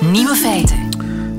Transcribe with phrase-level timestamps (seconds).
[0.00, 0.88] Nieuwe feiten.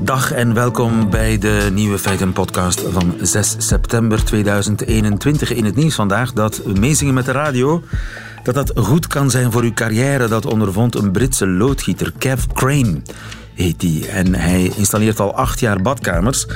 [0.04, 5.52] Dag en welkom bij de Nieuwe Feiten podcast van 6 september 2021.
[5.52, 7.82] In het nieuws vandaag dat meezingen met de radio
[8.42, 10.28] dat dat goed kan zijn voor uw carrière.
[10.28, 13.02] Dat ondervond een Britse loodgieter, Kev Crane
[13.54, 14.08] heet hij.
[14.08, 16.46] En hij installeert al acht jaar badkamers.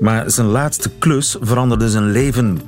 [0.00, 2.60] Maar zijn laatste klus veranderde zijn leven.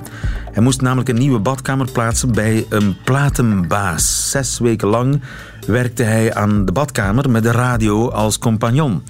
[0.51, 4.29] Hij moest namelijk een nieuwe badkamer plaatsen bij een platenbaas.
[4.29, 5.21] Zes weken lang
[5.67, 9.03] werkte hij aan de badkamer met de radio als compagnon.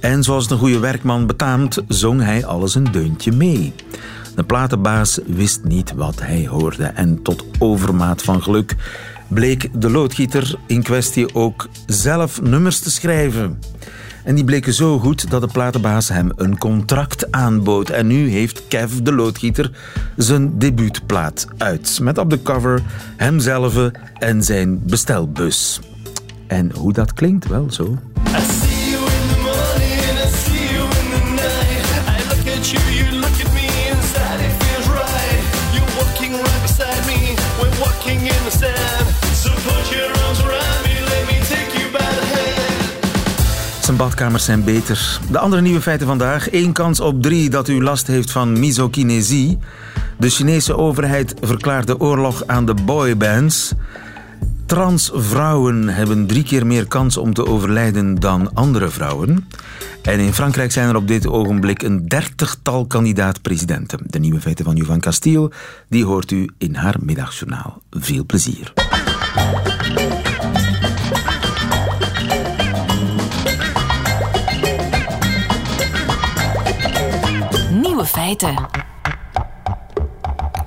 [0.00, 3.74] En zoals een goede werkman betaamt, zong hij alles een deuntje mee.
[4.34, 6.84] De platenbaas wist niet wat hij hoorde.
[6.84, 8.76] En tot overmaat van geluk
[9.28, 13.58] bleek de loodgieter in kwestie ook zelf nummers te schrijven.
[14.24, 17.90] En die bleken zo goed dat de platenbaas hem een contract aanbood.
[17.90, 19.70] En nu heeft Kev de loodgieter
[20.16, 21.98] zijn debuutplaat uit.
[22.02, 22.82] Met op de cover
[23.16, 25.80] hemzelf en zijn bestelbus.
[26.46, 27.98] En hoe dat klinkt, wel zo.
[44.00, 45.18] Badkamers zijn beter.
[45.30, 46.52] De andere nieuwe feiten vandaag.
[46.52, 49.58] Eén kans op drie dat u last heeft van misokinesie.
[50.18, 53.72] De Chinese overheid verklaart de oorlog aan de boybands.
[54.66, 59.48] Transvrouwen hebben drie keer meer kans om te overlijden dan andere vrouwen.
[60.02, 64.00] En in Frankrijk zijn er op dit ogenblik een dertigtal kandidaat-presidenten.
[64.06, 65.50] De nieuwe feiten van Juvan Castile,
[65.88, 67.82] die hoort u in haar middagjournaal.
[67.90, 68.72] Veel plezier.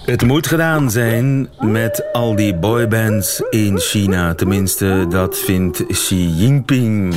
[0.05, 4.35] Het moet gedaan zijn met al die boybands in China.
[4.35, 7.15] Tenminste, dat vindt Xi Jinping.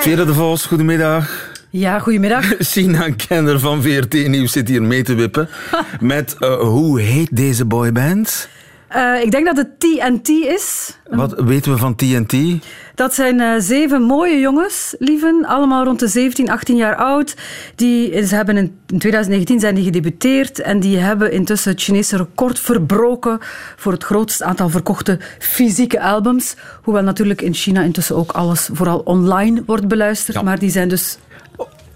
[0.00, 1.45] Vera de Vos, goedemiddag.
[1.76, 2.54] Ja, goedemiddag.
[2.74, 5.48] China-kenner van VRT Nieuws zit hier mee te wippen.
[6.00, 8.48] met, uh, hoe heet deze boyband?
[8.96, 10.96] Uh, ik denk dat het TNT is.
[11.10, 12.64] Wat weten we van TNT?
[12.94, 17.36] Dat zijn uh, zeven mooie jongens, lieven, allemaal rond de 17, 18 jaar oud.
[17.74, 22.16] Die, ze hebben in, in 2019 zijn die gedebuteerd en die hebben intussen het Chinese
[22.16, 23.38] record verbroken
[23.76, 26.56] voor het grootste aantal verkochte fysieke albums.
[26.82, 30.36] Hoewel natuurlijk in China intussen ook alles vooral online wordt beluisterd.
[30.36, 30.42] Ja.
[30.42, 31.18] Maar die zijn dus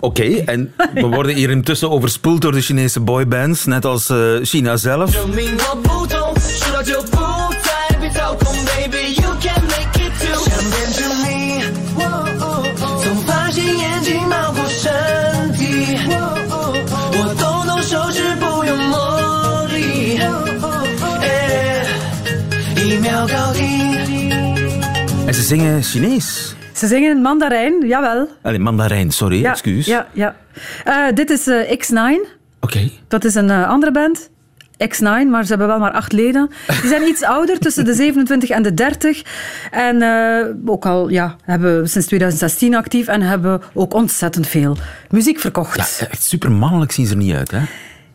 [0.00, 4.38] Oké, okay, en we worden hier intussen overspoeld door de Chinese boybands, net als uh,
[4.42, 5.14] China zelf.
[25.26, 26.54] En ze zingen Chinees.
[26.72, 28.28] Ze zingen in Mandarijn, jawel.
[28.42, 29.86] Allee, Mandarijn, sorry, ja, excuus.
[29.86, 30.36] Ja, ja.
[30.86, 31.94] Uh, dit is uh, X9.
[31.94, 32.18] Oké.
[32.60, 32.92] Okay.
[33.08, 34.30] Dat is een uh, andere band.
[34.88, 36.50] X9, maar ze hebben wel maar acht leden.
[36.66, 39.22] Die zijn iets ouder, tussen de 27 en de 30.
[39.70, 40.02] En
[40.66, 44.76] ook al ja, hebben sinds 2016 actief en hebben ook ontzettend veel
[45.10, 45.98] muziek verkocht.
[46.00, 47.60] Ja, echt super mannelijk zien ze er niet uit, hè?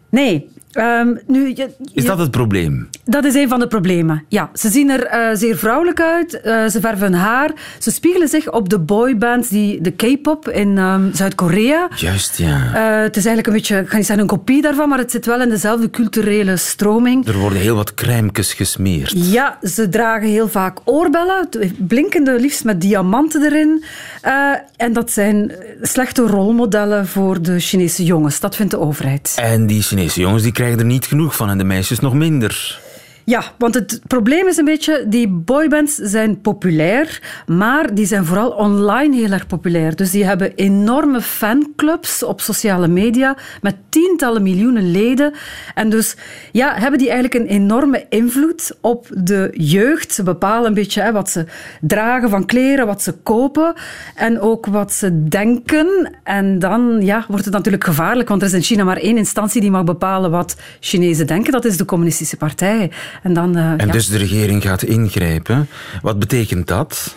[0.09, 2.89] Nee, Um, nu, je, is dat het probleem?
[3.03, 4.49] Dat is een van de problemen, ja.
[4.53, 7.51] Ze zien er uh, zeer vrouwelijk uit, uh, ze verven haar.
[7.79, 11.87] Ze spiegelen zich op de boybands, die, de K-pop in um, Zuid-Korea.
[11.95, 12.57] Juist, ja.
[12.57, 15.11] Uh, het is eigenlijk een beetje, ik ga niet zeggen een kopie daarvan, maar het
[15.11, 17.27] zit wel in dezelfde culturele stroming.
[17.27, 19.13] Er worden heel wat crèmekes gesmeerd.
[19.15, 23.83] Ja, ze dragen heel vaak oorbellen, blinkende, liefst met diamanten erin.
[24.75, 29.35] En dat zijn slechte rolmodellen voor de Chinese jongens, dat vindt de overheid.
[29.39, 32.79] En die Chinese jongens die krijgen er niet genoeg van en de meisjes nog minder.
[33.25, 38.49] Ja, want het probleem is een beetje, die boybands zijn populair, maar die zijn vooral
[38.49, 39.95] online heel erg populair.
[39.95, 45.33] Dus die hebben enorme fanclubs op sociale media met tientallen miljoenen leden.
[45.73, 46.15] En dus
[46.51, 50.13] ja, hebben die eigenlijk een enorme invloed op de jeugd.
[50.13, 51.45] Ze bepalen een beetje hè, wat ze
[51.81, 53.73] dragen van kleren, wat ze kopen
[54.15, 56.17] en ook wat ze denken.
[56.23, 59.61] En dan ja, wordt het natuurlijk gevaarlijk, want er is in China maar één instantie
[59.61, 61.51] die mag bepalen wat Chinezen denken.
[61.51, 62.91] Dat is de Communistische Partij.
[63.23, 65.67] En, dan, uh, en dus de regering gaat ingrijpen.
[66.01, 67.15] Wat betekent dat?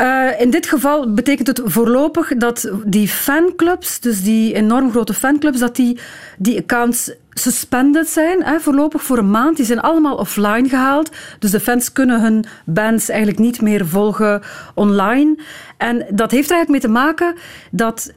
[0.00, 5.58] Uh, in dit geval betekent het voorlopig dat die fanclubs, dus die enorm grote fanclubs,
[5.58, 5.98] dat die
[6.38, 9.56] die accounts suspended zijn, hè, voorlopig voor een maand.
[9.56, 11.10] Die zijn allemaal offline gehaald.
[11.38, 14.42] Dus de fans kunnen hun bands eigenlijk niet meer volgen
[14.74, 15.38] online.
[15.76, 17.34] En dat heeft er eigenlijk mee te maken
[17.70, 18.12] dat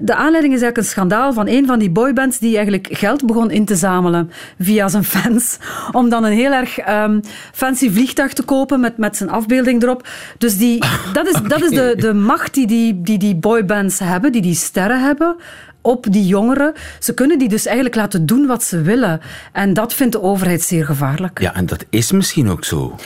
[0.00, 3.50] de aanleiding is eigenlijk een schandaal van een van die boybands die eigenlijk geld begon
[3.50, 5.58] in te zamelen via zijn fans.
[5.92, 7.20] Om dan een heel erg um,
[7.52, 10.08] fancy vliegtuig te kopen met, met zijn afbeelding erop.
[10.38, 14.32] Dus die, dat is, dat is de, de macht die die, die die boybands hebben,
[14.32, 15.36] die die sterren hebben
[15.80, 16.72] op die jongeren.
[16.98, 19.20] Ze kunnen die dus eigenlijk laten doen wat ze willen.
[19.52, 21.40] En dat vindt de overheid zeer gevaarlijk.
[21.40, 22.96] Ja, en dat is misschien ook zo.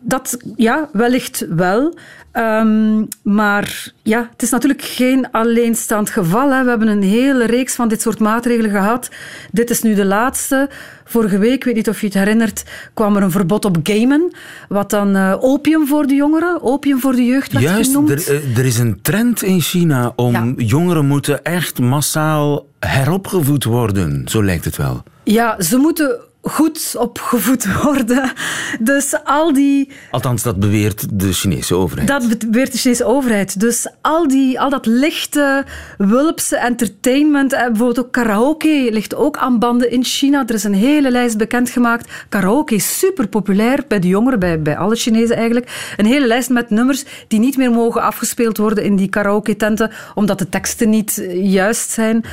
[0.00, 1.94] Dat, ja, wellicht wel.
[2.32, 6.52] Um, maar ja, het is natuurlijk geen alleenstaand geval.
[6.52, 6.62] Hè.
[6.62, 9.08] We hebben een hele reeks van dit soort maatregelen gehad.
[9.52, 10.68] Dit is nu de laatste.
[11.04, 12.64] Vorige week, ik weet niet of je het herinnert,
[12.94, 14.32] kwam er een verbod op gamen.
[14.68, 18.10] Wat dan uh, opium voor de jongeren, opium voor de jeugd werd Juist, genoemd.
[18.10, 20.52] Er, uh, er is een trend in China om ja.
[20.56, 24.22] jongeren moeten echt massaal heropgevoed worden.
[24.28, 25.02] Zo lijkt het wel.
[25.22, 28.32] Ja, ze moeten goed opgevoed worden.
[28.80, 29.88] Dus al die...
[30.10, 32.08] Althans, dat beweert de Chinese overheid.
[32.08, 33.60] Dat beweert de Chinese overheid.
[33.60, 35.64] Dus al, die, al dat lichte,
[35.98, 40.44] wulpse entertainment, eh, bijvoorbeeld ook karaoke, ligt ook aan banden in China.
[40.46, 42.10] Er is een hele lijst bekendgemaakt.
[42.28, 45.94] Karaoke is super populair bij de jongeren, bij, bij alle Chinezen eigenlijk.
[45.96, 50.38] Een hele lijst met nummers die niet meer mogen afgespeeld worden in die karaoke-tenten, omdat
[50.38, 52.24] de teksten niet eh, juist zijn.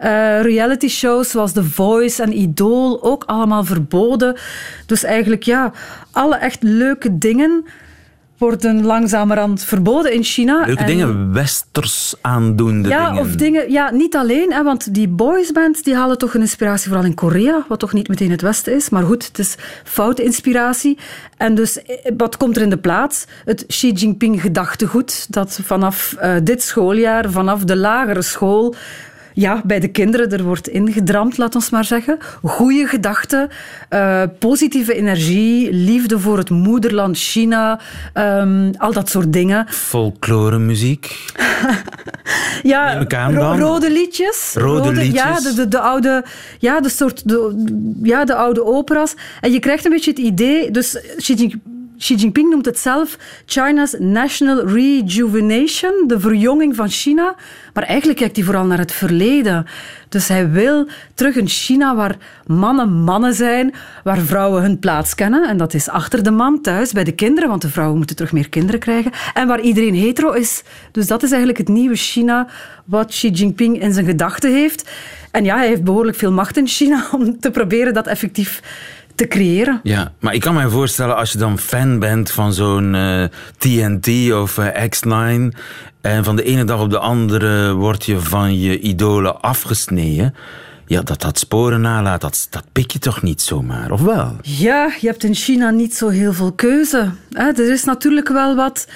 [0.00, 4.36] Uh, reality shows zoals The Voice en Idol, ook allemaal verboden.
[4.86, 5.72] Dus eigenlijk ja,
[6.10, 7.64] alle echt leuke dingen
[8.38, 10.64] worden langzamerhand verboden in China.
[10.66, 10.86] Leuke en...
[10.86, 13.22] dingen, westers aandoende ja, dingen.
[13.22, 13.72] Of dingen.
[13.72, 17.64] Ja, niet alleen, hè, want die boysbands die halen toch een inspiratie vooral in Korea,
[17.68, 18.88] wat toch niet meteen het Westen is.
[18.88, 19.54] Maar goed, het is
[19.84, 20.98] foute inspiratie.
[21.36, 21.78] En dus,
[22.16, 23.24] wat komt er in de plaats?
[23.44, 28.74] Het Xi Jinping gedachtegoed, dat vanaf uh, dit schooljaar, vanaf de lagere school
[29.34, 32.18] ja, bij de kinderen er wordt ingedramd, laat ons maar zeggen.
[32.42, 33.48] Goede gedachten,
[33.90, 37.80] uh, positieve energie, liefde voor het moederland China,
[38.14, 39.66] um, al dat soort dingen.
[39.68, 41.32] Folklore muziek.
[42.62, 44.52] ja, ro rode liedjes.
[44.54, 45.22] Rode, rode liedjes.
[45.22, 46.24] Ja, de, de, de, oude,
[46.58, 47.64] ja, de soort, de,
[48.02, 49.14] ja, de oude operas.
[49.40, 53.18] En je krijgt een beetje het idee, dus Xi Jinping Xi Jinping noemt het zelf
[53.46, 57.34] China's National Rejuvenation, de verjonging van China.
[57.74, 59.66] Maar eigenlijk kijkt hij vooral naar het verleden.
[60.08, 63.74] Dus hij wil terug een China waar mannen mannen zijn,
[64.04, 65.48] waar vrouwen hun plaats kennen.
[65.48, 68.32] En dat is achter de man, thuis, bij de kinderen, want de vrouwen moeten terug
[68.32, 69.12] meer kinderen krijgen.
[69.34, 70.62] En waar iedereen hetero is.
[70.92, 72.46] Dus dat is eigenlijk het nieuwe China
[72.84, 74.90] wat Xi Jinping in zijn gedachten heeft.
[75.30, 78.62] En ja, hij heeft behoorlijk veel macht in China om te proberen dat effectief
[79.14, 79.80] te creëren.
[79.82, 83.24] Ja, maar ik kan me voorstellen als je dan fan bent van zo'n uh,
[83.58, 85.58] TNT of uh, X9
[86.00, 90.34] en van de ene dag op de andere word je van je idolen afgesneden.
[90.86, 94.36] Ja, dat dat sporen nalaat, dat, dat pik je toch niet zomaar, of wel?
[94.42, 97.10] Ja, je hebt in China niet zo heel veel keuze.
[97.32, 98.86] Er is natuurlijk wel wat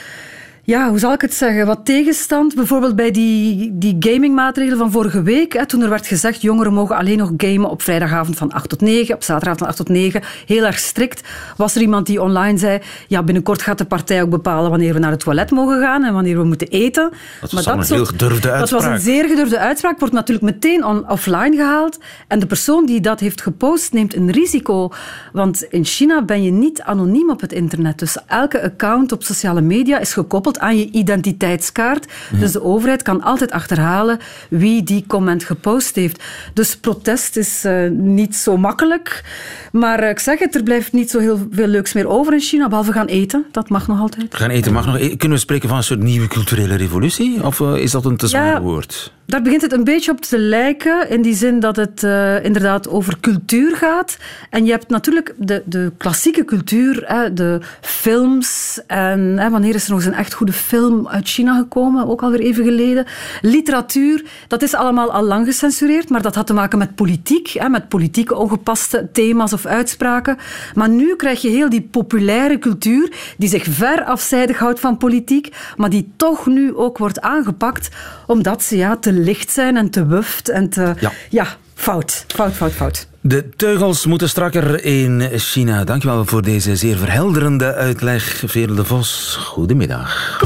[0.68, 2.54] ja, hoe zal ik het zeggen, wat tegenstand.
[2.54, 5.52] Bijvoorbeeld bij die, die gamingmaatregelen van vorige week.
[5.52, 8.80] Hè, toen er werd gezegd, jongeren mogen alleen nog gamen op vrijdagavond van 8 tot
[8.80, 10.22] 9, op zaterdagavond van 8 tot 9.
[10.46, 11.28] Heel erg strikt.
[11.56, 14.98] Was er iemand die online zei, ja, binnenkort gaat de partij ook bepalen wanneer we
[14.98, 17.10] naar het toilet mogen gaan en wanneer we moeten eten.
[17.40, 18.82] Dat was maar dat een heel gedurfde uitspraak.
[18.82, 19.98] Dat was een zeer gedurfde uitspraak.
[19.98, 21.98] Wordt natuurlijk meteen on, offline gehaald.
[22.26, 24.90] En de persoon die dat heeft gepost neemt een risico.
[25.32, 27.98] Want in China ben je niet anoniem op het internet.
[27.98, 32.06] Dus elke account op sociale media is gekoppeld aan je identiteitskaart.
[32.32, 32.38] Ja.
[32.38, 34.18] Dus de overheid kan altijd achterhalen
[34.50, 36.24] wie die comment gepost heeft.
[36.54, 39.24] Dus protest is uh, niet zo makkelijk.
[39.72, 42.40] Maar uh, ik zeg het, er blijft niet zo heel veel leuks meer over in
[42.40, 43.46] China, behalve gaan eten.
[43.50, 44.34] Dat mag nog altijd.
[44.34, 44.98] Gaan eten mag nog.
[44.98, 47.44] Kunnen we spreken van een soort nieuwe culturele revolutie?
[47.44, 49.12] Of uh, is dat een te zwaar ja, woord?
[49.28, 52.88] Daar begint het een beetje op te lijken, in die zin dat het uh, inderdaad
[52.88, 54.16] over cultuur gaat.
[54.50, 58.80] En je hebt natuurlijk de, de klassieke cultuur, hè, de films.
[58.86, 62.06] En hè, wanneer is er nog eens een echt goede film uit China gekomen?
[62.08, 63.06] Ook alweer even geleden.
[63.40, 67.68] Literatuur, dat is allemaal al lang gecensureerd, maar dat had te maken met politiek, hè,
[67.68, 70.36] met politieke ongepaste thema's of uitspraken.
[70.74, 75.56] Maar nu krijg je heel die populaire cultuur, die zich ver afzijdig houdt van politiek,
[75.76, 77.88] maar die toch nu ook wordt aangepakt,
[78.26, 80.94] omdat ze ja, te licht zijn en te wuft en te...
[81.00, 81.12] Ja.
[81.28, 82.24] ja, fout.
[82.26, 83.06] Fout, fout, fout.
[83.20, 85.84] De teugels moeten strakker in China.
[85.84, 88.42] Dankjewel voor deze zeer verhelderende uitleg.
[88.46, 90.42] Veerle de Vos, goedemiddag.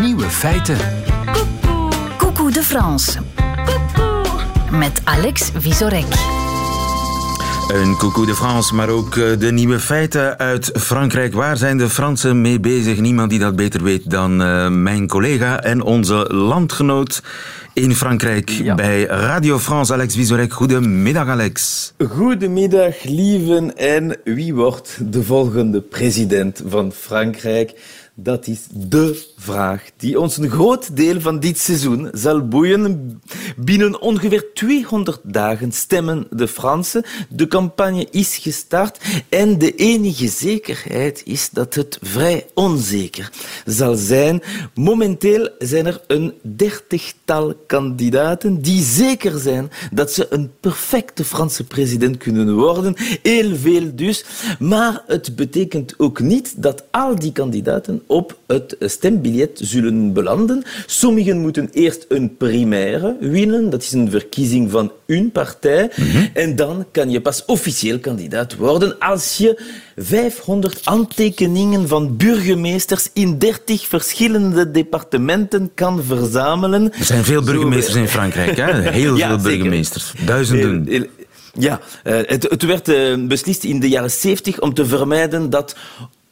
[0.00, 0.76] Nieuwe feiten.
[2.16, 3.18] Coucou de France.
[4.70, 6.41] Met Alex Visorek.
[7.68, 11.34] Een coucou de France, maar ook eh, de nieuwe feiten uit Frankrijk.
[11.34, 13.00] Waar zijn de Fransen mee bezig?
[13.00, 17.22] Niemand die dat beter weet dan uh, mijn collega en onze landgenoot
[17.72, 18.74] in Frankrijk ja.
[18.74, 20.52] bij Radio France, Alex Vizorek.
[20.52, 21.92] Goedemiddag, Alex.
[22.08, 23.76] Goedemiddag, lieven.
[23.76, 27.74] En wie wordt de volgende president van Frankrijk?
[28.14, 33.22] Dat is de vraag die ons een groot deel van dit seizoen zal boeien.
[33.56, 37.04] Binnen ongeveer 200 dagen stemmen de Fransen.
[37.28, 43.30] De campagne is gestart en de enige zekerheid is dat het vrij onzeker
[43.66, 44.42] zal zijn.
[44.74, 52.16] Momenteel zijn er een dertigtal kandidaten die zeker zijn dat ze een perfecte Franse president
[52.16, 52.94] kunnen worden.
[53.22, 54.24] Heel veel dus.
[54.58, 60.62] Maar het betekent ook niet dat al die kandidaten op het stembiljet zullen belanden.
[60.86, 65.90] Sommigen moeten eerst een primaire winnen, dat is een verkiezing van een partij.
[65.96, 66.26] Mhm.
[66.34, 69.62] En dan kan je pas officieel kandidaat worden als je
[69.96, 76.92] 500 aantekeningen van burgemeesters in 30 verschillende departementen kan verzamelen.
[76.92, 78.80] Er zijn veel burgemeesters in Frankrijk, hè?
[78.90, 80.12] heel veel burgemeesters.
[80.26, 81.08] Duizenden.
[81.58, 85.76] Ja, eh, het, het werd eh, beslist in de jaren 70 om te vermijden dat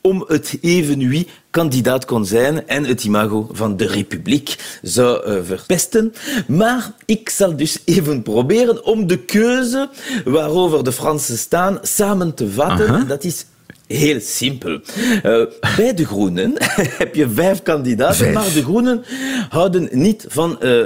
[0.01, 5.39] om het even wie kandidaat kon zijn en het imago van de republiek zou uh,
[5.45, 6.15] verpesten.
[6.47, 9.89] Maar ik zal dus even proberen om de keuze
[10.25, 13.09] waarover de Fransen staan samen te vatten.
[13.09, 13.45] Dat is
[13.91, 14.71] Heel simpel.
[14.71, 15.45] Uh,
[15.77, 16.53] bij de Groenen
[17.03, 18.35] heb je vijf kandidaten, vijf.
[18.35, 19.05] maar de Groenen
[19.49, 20.85] houden niet van uh,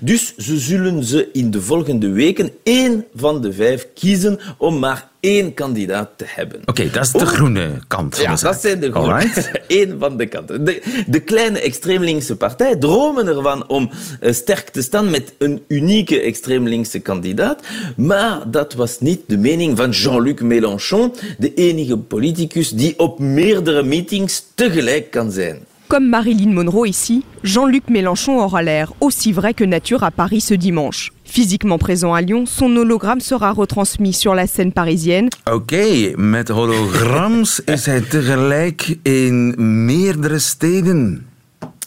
[0.00, 5.08] Dus ze zullen ze in de volgende weken één van de vijf kiezen om maar
[5.20, 6.60] één kandidaat te hebben.
[6.60, 8.16] Oké, okay, dat is de groene kant.
[8.16, 9.30] Ja, dat zijn de groene.
[9.68, 10.64] Eén van de kanten.
[10.64, 13.90] De, de kleine extreemlinkse partij dromen ervan om
[14.22, 17.62] uh, sterk te staan met een unieke extreemlinkse kandidaat.
[17.96, 23.82] Maar dat was niet de mening van Jean-Luc Mélenchon, de enige politicus die op meerdere
[23.82, 25.68] meetings tegelijk kan zijn.
[25.90, 30.54] Comme Marilyn Monroe ici, Jean-Luc Mélenchon aura l'air aussi vrai que nature à Paris ce
[30.54, 31.10] dimanche.
[31.24, 35.30] Physiquement présent à Lyon, son hologramme sera retransmis sur la scène parisienne.
[35.50, 40.38] Okay, met holograms is tegelijk in meerdere.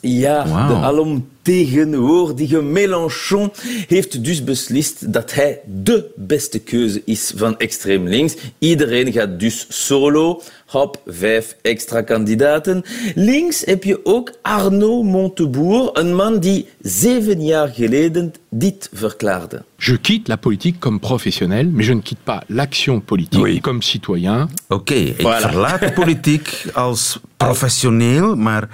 [0.06, 0.68] Ja, wow.
[0.68, 3.52] de alomtegenwoordige Mélenchon
[3.88, 8.36] heeft dus beslist dat hij de beste keuze is van extreem links.
[8.58, 10.42] Iedereen gaat dus solo.
[10.66, 12.84] Hop, vijf extra kandidaten.
[13.16, 19.64] Links heb je ook Arnaud Montebourg, een man die zeven jaar geleden dit verklaarde.
[19.78, 23.60] Je quitte la politique comme professionnel, mais je ne quitte pas l'action politique oui.
[23.60, 24.50] comme citoyen.
[24.68, 25.50] Oké, okay, ik voilà.
[25.50, 28.70] verlaat de politiek als professioneel, maar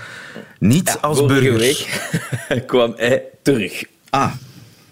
[0.60, 1.58] niet ja, als burger.
[1.58, 1.88] week
[2.68, 3.84] kwam hij terug.
[4.10, 4.32] Ah.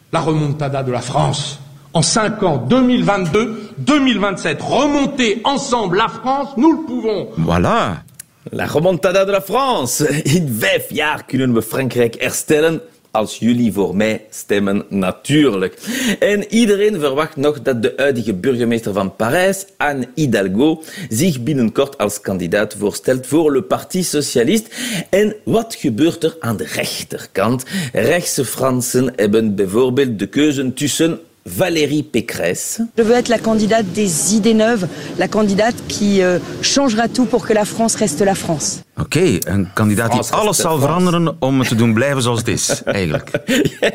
[0.10, 1.56] La remontada de la France.
[1.92, 7.28] En 5 ans, 2022, 2027, remonter ensemble la France, nous le pouvons.
[7.36, 8.04] Voilà.
[8.52, 10.08] La remontada de la France.
[10.36, 15.78] In vijf jaar kunnen we Frankrijk herstellen als jullie voor mij stemmen, natuurlijk.
[16.20, 22.22] En iedereen verwacht nog dat de huidige burgemeester van Parijs, Anne Hidalgo, zich binnenkort als
[22.22, 24.70] kandidaat voorstelt voor le Parti Socialiste.
[25.10, 27.66] En wat gebeurt er aan de rechterkant?
[27.94, 32.82] Rechtse Fransen hebben bijvoorbeeld de keuze tussen Valérie Pécresse.
[32.98, 34.88] Je veux être la candidate des idées neuves,
[35.18, 38.82] la candidate qui euh, changera tout pour que la France reste la France.
[39.00, 42.48] Oké, okay, een kandidaat die alles zal veranderen om het te doen blijven zoals het
[42.48, 43.32] is, eigenlijk.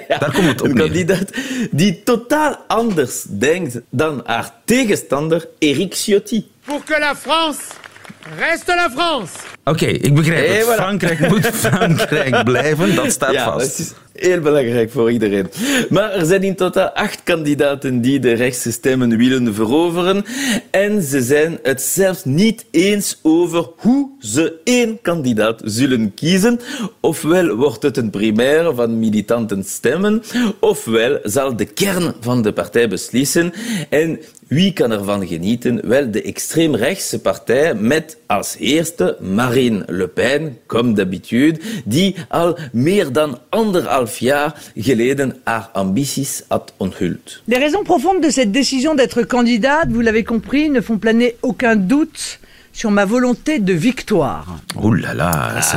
[0.09, 0.85] ja, Daar komt het op Een neer.
[0.85, 1.31] kandidaat
[1.71, 6.47] die totaal anders denkt dan haar tegenstander Eric Ciotti.
[6.65, 7.61] Pour que la France
[8.39, 9.33] reste la France.
[9.65, 10.75] Oké, okay, ik begrijp Hey, het.
[10.75, 13.79] Frankrijk moet Frankrijk blijven, dat staat ja, vast.
[13.79, 15.47] dat is heel belangrijk voor iedereen.
[15.89, 20.25] Maar er zijn in totaal acht kandidaten die de rechtse stemmen willen veroveren.
[20.71, 26.61] En ze zijn het zelfs niet eens over hoe ze één kandidaat zullen kiezen.
[27.01, 30.23] Ofwel wordt het een primaire van militanten stemmen,
[30.61, 33.53] ofwel zal de kern van de partij beslissen.
[33.89, 35.89] En wie kan ervan genieten?
[35.89, 39.17] Wel, de extreemrechtse partij met als eerste
[39.53, 46.73] Marine Le Pen, comme d'habitude, die al meer dan anderhalf jaar geleden haar ambities had
[46.79, 47.43] onthuld.
[47.45, 51.77] Les raisons profondes de cette décision d'être candidate, vous l'avez compris, ne font planer aucun
[51.77, 52.41] doute
[52.73, 54.47] sur ma volonté de victoire.
[54.83, 55.77] Oeh la la, ze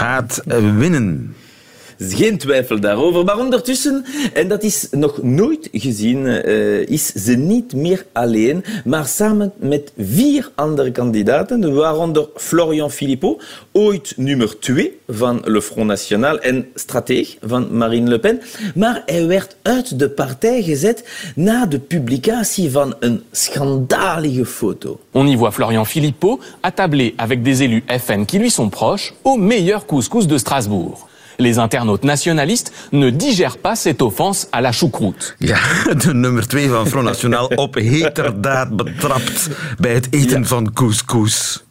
[0.00, 1.32] gaat eh, winnen.
[1.98, 3.24] Geen twijfel daarover.
[3.24, 9.06] Maar ondertussen, en dat is nog nooit gezien, uh, is ze niet meer alleen, maar
[9.06, 16.38] samen met vier andere kandidaten, waaronder Florian Philippot, ooit nummer 2 van Le Front National
[16.38, 18.40] en strateeg van Marine Le Pen.
[18.74, 25.00] Maar hij werd uit de partij gezet na de publicatie van een schandalige foto.
[25.10, 29.36] On y voit Florian Philippot attablé avec des élus FN qui lui sont proches au
[29.36, 31.06] meilleur couscous de Strasbourg.
[31.38, 35.36] Les internautes nationalistes ne digèrent pas cette offense à la choucroute.
[35.40, 35.58] Ja,
[36.04, 40.46] de nummer 2 van Front National op heterdaad betrapt bij het eten ja.
[40.46, 41.65] van couscous.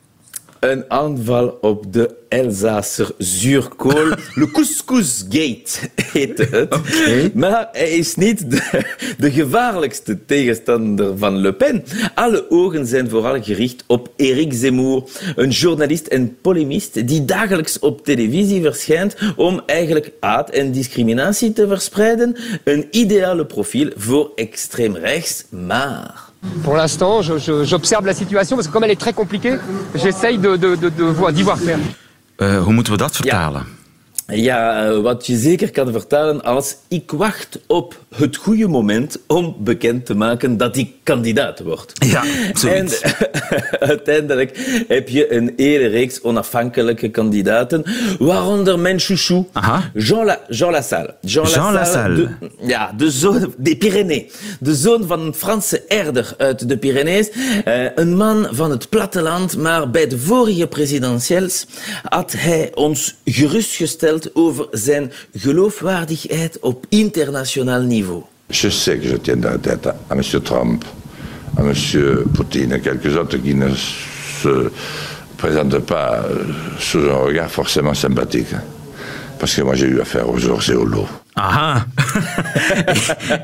[0.60, 4.10] Een aanval op de Elsasser zuurkool.
[4.40, 6.74] Le Couscous Gate heette het.
[6.74, 7.32] Okay.
[7.34, 8.84] Maar hij is niet de,
[9.18, 11.84] de, gevaarlijkste tegenstander van Le Pen.
[12.14, 15.04] Alle ogen zijn vooral gericht op Eric Zemmour,
[15.36, 21.68] een journalist en polemist die dagelijks op televisie verschijnt om eigenlijk haat en discriminatie te
[21.68, 22.36] verspreiden.
[22.64, 26.25] Een ideale profiel voor extreem rechts, maar...
[26.64, 27.22] Pour l'instant,
[27.64, 29.58] j'observe la situation parce que comme elle est très compliquée,
[29.96, 31.78] j'essaye d'y de, de, de, voir clair.
[32.42, 33.66] Uh, hoe moeten we dat vertalen?
[33.66, 33.85] Ja.
[34.28, 39.56] Ja, eh, wat je zeker kan vertalen als ik wacht op het goede moment om
[39.60, 41.92] bekend te maken dat ik kandidaat word.
[42.06, 42.24] Ja,
[42.70, 42.90] En
[43.80, 47.84] uiteindelijk heb je een hele reeks onafhankelijke kandidaten,
[48.20, 49.46] waaronder mijn chouchou,
[49.94, 51.16] Jean, La, Jean Lassalle.
[51.22, 52.16] Jean, Jean Lassalle.
[52.16, 54.30] De, ja, de zoon des Pyreneeën.
[54.60, 57.30] De zoon van een Franse herder uit de Pyrenees.
[57.68, 61.66] Uh, een man van het platteland, maar bij de vorige presidentiëls
[62.04, 68.24] had hij ons gerustgesteld over zijn geloofwaardigheid op internationaal niveau.
[68.48, 70.22] Je sais que je tiens la tête à M.
[70.44, 70.86] Trump,
[71.58, 71.74] à M.
[72.34, 73.70] Poutine et quelques autres qui ne
[74.42, 74.72] se
[75.36, 76.24] présentent pas
[76.80, 78.56] sous un regard forcément sympathique.
[79.38, 81.10] Parce que moi j'ai eu affaire aux ours et aux loups.
[81.34, 81.86] Aha.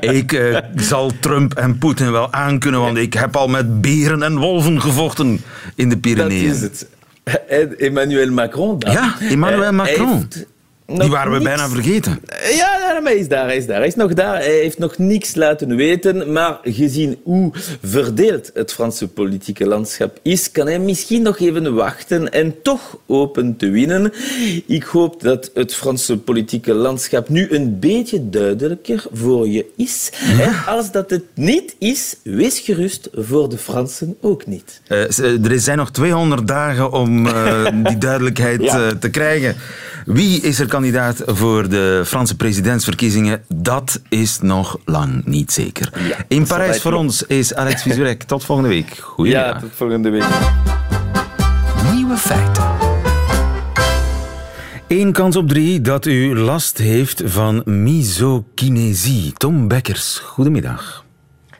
[0.00, 4.38] ik uh, zal Trump en Poetin wel aankunnen, want ik heb al met beren en
[4.38, 5.40] wolven gevochten
[5.74, 6.48] in de Pyreneeën.
[6.48, 6.86] Dat is het.
[7.78, 8.78] Emmanuel Macron.
[8.78, 10.14] Dan, ja, Emmanuel Macron.
[10.14, 10.46] Heeft
[10.86, 12.20] die waren we bijna vergeten.
[12.54, 13.78] Ja, maar hij is daar, hij is daar.
[13.78, 14.36] Hij is nog daar.
[14.36, 16.32] Hij heeft nog niks laten weten.
[16.32, 22.32] Maar gezien hoe verdeeld het Franse politieke landschap is, kan hij misschien nog even wachten
[22.32, 24.12] en toch open te winnen.
[24.66, 30.12] Ik hoop dat het Franse politieke landschap nu een beetje duidelijker voor je is.
[30.40, 34.80] En als dat het niet is, wees gerust voor de Fransen ook niet.
[34.88, 38.94] Uh, er zijn nog 200 dagen om uh, die duidelijkheid ja.
[38.94, 39.56] te krijgen.
[40.06, 42.36] Wie is er kandidaat voor de Franse
[42.82, 43.44] presidentsverkiezingen?
[43.48, 45.92] Dat is nog lang niet zeker.
[46.08, 48.22] Ja, In Parijs voor ons is Alex Vizurek.
[48.32, 48.98] Tot volgende week.
[49.00, 49.54] Goeiedag.
[49.54, 50.24] Ja, tot volgende week.
[51.92, 52.64] Nieuwe feiten.
[54.88, 59.32] Eén kans op drie dat u last heeft van misokinesie.
[59.32, 61.04] Tom Bekkers, goedemiddag.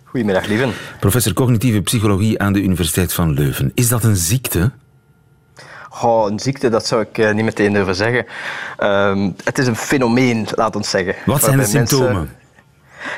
[0.04, 0.68] Goedemiddag, lieve.
[1.00, 3.70] Professor cognitieve psychologie aan de Universiteit van Leuven.
[3.74, 4.72] Is dat een ziekte?
[6.02, 8.26] Oh, een ziekte, dat zou ik uh, niet meteen durven zeggen.
[8.80, 11.14] Uh, het is een fenomeen, laat ons zeggen.
[11.26, 12.30] Wat zijn de symptomen?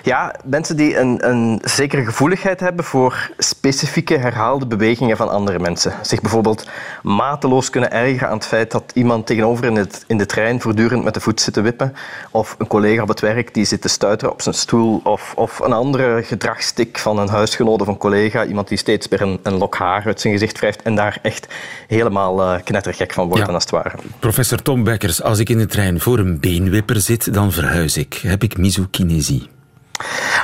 [0.03, 5.93] Ja, mensen die een, een zekere gevoeligheid hebben voor specifieke herhaalde bewegingen van andere mensen.
[6.03, 6.69] Zich bijvoorbeeld
[7.03, 11.05] mateloos kunnen ergeren aan het feit dat iemand tegenover in, het, in de trein voortdurend
[11.05, 11.95] met de voet zit te wippen.
[12.31, 15.01] Of een collega op het werk die zit te stuiteren op zijn stoel.
[15.05, 18.45] Of, of een andere gedragstik van een huisgenoot of een collega.
[18.45, 21.47] Iemand die steeds weer een, een lok haar uit zijn gezicht wrijft en daar echt
[21.89, 23.53] helemaal uh, knettergek van wordt, ja.
[23.53, 23.97] als het ware.
[24.19, 28.15] Professor Tom Bekkers, als ik in de trein voor een beenwipper zit, dan verhuis ik.
[28.15, 29.54] Heb ik misokinesie?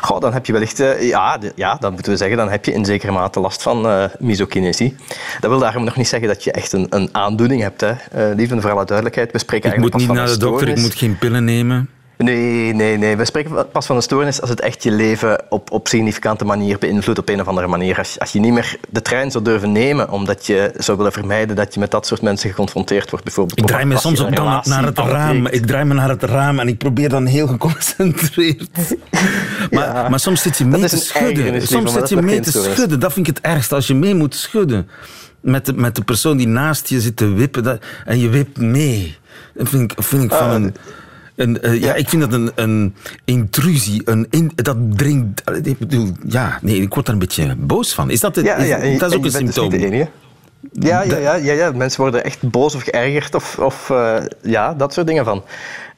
[0.00, 2.64] Goh, dan heb je wellicht, uh, ja, de, ja, dan moeten we zeggen, dan heb
[2.64, 4.96] je in zekere mate last van uh, misokinesie.
[5.40, 7.80] Dat wil daarom nog niet zeggen dat je echt een, een aandoening hebt.
[7.80, 7.90] Hè.
[7.90, 10.94] Uh, lieve, voor alle duidelijkheid, we spreken ik moet niet naar de dokter, ik moet
[10.94, 11.88] geen pillen nemen.
[12.24, 13.16] Nee, nee, nee.
[13.16, 16.78] We spreken pas van een stoornis als het echt je leven op, op significante manier
[16.78, 17.98] beïnvloedt op een of andere manier.
[17.98, 21.56] Als, als je niet meer de trein zou durven nemen omdat je zou willen vermijden
[21.56, 23.24] dat je met dat soort mensen geconfronteerd wordt.
[23.24, 25.46] Bijvoorbeeld ik draai me soms op dan naar het raam.
[25.46, 28.70] Ik draai me naar het raam en ik probeer dan heel geconcentreerd.
[29.70, 31.66] maar, ja, maar soms zit je mee te schudden.
[31.66, 33.00] Soms zit je mee te schudden.
[33.00, 34.88] Dat vind ik het ergste, als je mee moet schudden.
[35.40, 38.58] Met de, met de persoon die naast je zit te wippen dat, en je wipt
[38.58, 39.18] mee.
[39.54, 40.74] Dat vind ik, vind ik van een...
[41.40, 44.02] Een, uh, ja, ik vind dat een, een intrusie.
[44.04, 45.42] Een in, dat dringt.
[45.62, 48.10] Ik bedoel, ja, nee, ik word daar een beetje boos van.
[48.10, 48.56] Is dat, het, ja,
[48.98, 49.70] dat is ook een symptoom?
[49.70, 54.16] Dus ja, ja, ja, ja, ja, mensen worden echt boos of geërgerd of, of uh,
[54.42, 55.44] ja, dat soort dingen van.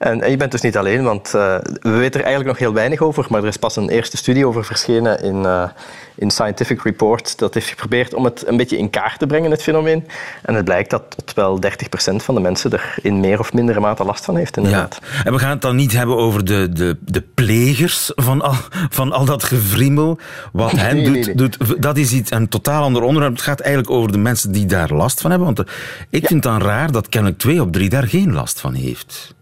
[0.03, 2.73] En, en, je bent dus niet alleen, want uh, we weten er eigenlijk nog heel
[2.73, 5.69] weinig over, maar er is pas een eerste studie over verschenen in, uh,
[6.15, 7.39] in Scientific Report.
[7.39, 10.07] Dat heeft geprobeerd om het een beetje in kaart te brengen, het fenomeen.
[10.43, 11.61] En het blijkt dat tot wel
[12.13, 14.99] 30% van de mensen er in meer of mindere mate last van heeft, inderdaad.
[15.01, 15.25] Ja.
[15.25, 18.55] En we gaan het dan niet hebben over de, de, de plegers van al,
[18.89, 20.19] van al dat gevriemel.
[20.53, 23.33] Wat hen Nee, doet, nee, doet, dat is iets, een totaal ander onderwerp.
[23.33, 25.55] Het gaat eigenlijk over de mensen die daar last van hebben.
[25.55, 25.75] Want eh,
[26.11, 29.35] ik vind het dan raar dat kennelijk twee op drie daar geen last van heeft.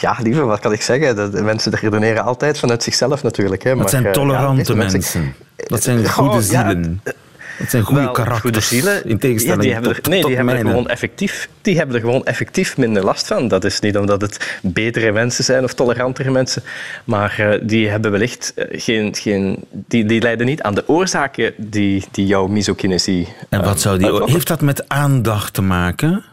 [0.00, 1.32] Ja, lieve, wat kan ik zeggen?
[1.32, 3.62] De, mensen redeneren altijd vanuit zichzelf natuurlijk.
[3.62, 3.70] Hè.
[3.70, 5.34] Dat maar, zijn eh, tolerante ja, mensen.
[5.56, 7.00] Dat zijn Oh, goede ja, zielen.
[7.58, 8.40] Dat zijn goede Wel, karakters.
[8.40, 10.88] goede zielen, in tegenstelling ja, die hebben tot, er, nee, tot die hebben, er gewoon
[10.88, 13.48] effectief, die hebben er gewoon effectief minder last van.
[13.48, 16.62] Dat is niet omdat het betere mensen zijn of tolerantere mensen,
[17.04, 21.52] maar eh, die hebben wellicht eh, geen, geen die, die lijden niet aan de oorzaken
[21.56, 24.06] die, die jouw misokinesie En wat eh, zou die...
[24.06, 24.32] uitlokken.
[24.32, 26.24] Heeft dat met aandacht te maken?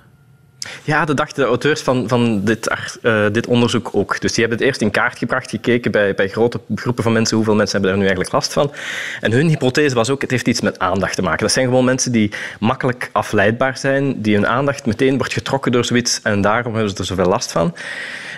[0.84, 2.68] Ja, dat dachten de auteurs van, van dit,
[3.02, 4.22] eh, dit onderzoek ook.
[4.22, 7.36] Dus die hebben het eerst in kaart gebracht, gekeken bij, bij grote groepen van mensen,
[7.36, 8.72] hoeveel mensen hebben daar nu eigenlijk last van.
[9.22, 11.40] En hun hypothese was ook, het heeft iets met aandacht te maken.
[11.40, 15.86] Dat zijn gewoon mensen die makkelijk afleidbaar zijn, die hun aandacht meteen wordt getrokken door
[15.86, 17.76] zoiets en daarom hebben ze er zoveel last van.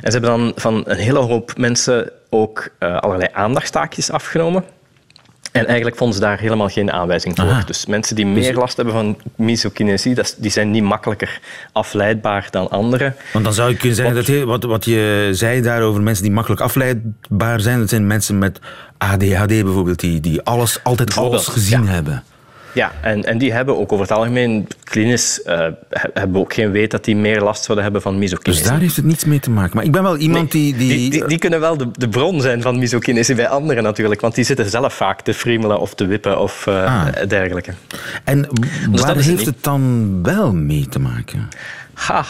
[0.02, 4.64] En ze hebben dan van een hele hoop mensen ook eh, allerlei aandachtstaakjes afgenomen.
[5.52, 7.46] En eigenlijk vonden ze daar helemaal geen aanwijzing voor.
[7.46, 7.64] Aha.
[7.66, 11.40] Dus mensen die meer last hebben van misokinesie, die zijn niet makkelijker
[11.72, 13.16] afleidbaar dan anderen.
[13.34, 16.34] Want dan zou je kunnen zeggen dat heel- wat, wat je zei daarover mensen die
[16.34, 18.60] makkelijk afleidbaar zijn, dat zijn mensen met
[18.98, 22.24] ADHD bijvoorbeeld, die, die alles, altijd alles gezien hebben.
[22.74, 26.92] Ja, en, en die hebben ook over het algemeen, klinisch, he- hebben ook geen weet
[26.92, 28.62] dat die meer last zouden hebben van misokinesie.
[28.64, 29.76] Dus daar heeft het niets mee te maken.
[29.76, 30.76] Maar ik ben wel iemand die...
[30.76, 34.22] die, Die, die, die kunnen wel de, de bron zijn van misokinesie bij anderen natuurlijk,
[34.22, 37.28] want die zitten zelf vaak te friemelen of te wippen of eh, Ah.
[37.28, 37.72] dergelijke.
[38.24, 38.48] En
[38.90, 41.50] Dus waar heeft het dan wel mee te maken?
[41.94, 42.26] Ha.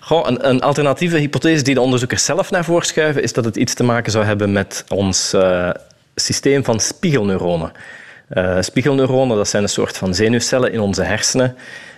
[0.00, 3.56] Goh, een, een alternatieve hypothese die de onderzoekers zelf naar voren schuiven, is dat het
[3.56, 5.70] iets te maken zou hebben met ons eh,
[6.14, 7.72] systeem van spiegelneuronen.
[8.28, 11.56] Eh, spiegelneuronen dat zijn een soort van zenuwcellen in onze hersenen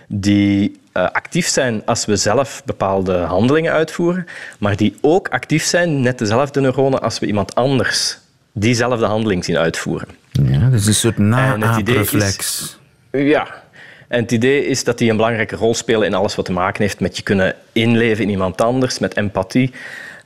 [0.09, 4.27] die eh, actief zijn als we zelf bepaalde handelingen uitvoeren,
[4.59, 8.19] maar die ook actief zijn, net dezelfde neuronen, als we iemand anders
[8.53, 10.09] diezelfde handeling zien uitvoeren.
[10.31, 12.79] Ja, is een soort na-aapreflex.
[13.11, 13.65] Ja.
[14.09, 16.83] En het idee is dat die een belangrijke rol spelen in alles wat te maken
[16.83, 19.73] heeft met je kunnen inleven in iemand anders, met empathie.